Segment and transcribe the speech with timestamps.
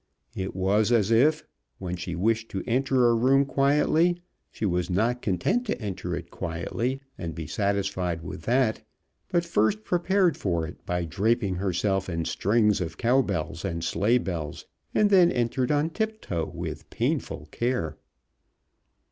[0.35, 1.45] It was as if,
[1.77, 6.31] when she wished to enter a room quietly, she was not content to enter it
[6.31, 8.81] quietly and be satisfied with that,
[9.29, 14.17] but first prepared for it by draping herself in strings of cow bells and sleigh
[14.17, 17.95] bells, and then entered on tip toe with painful care.